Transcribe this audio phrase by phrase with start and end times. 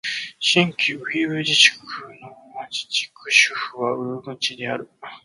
[0.39, 1.85] 新疆ウイグル自治区
[2.23, 2.35] の
[2.71, 4.89] 自治区首府はウルムチである